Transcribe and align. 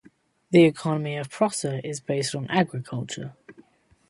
The 0.49 0.63
economy 0.63 1.15
of 1.17 1.29
Prosser 1.29 1.79
is 1.83 1.99
based 1.99 2.33
on 2.33 2.47
agriculture. 2.49 3.35